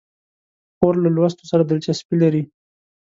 خور 0.75 0.95
له 1.03 1.09
لوستو 1.15 1.43
سره 1.51 1.63
دلچسپي 1.69 2.15
لري. 2.23 2.43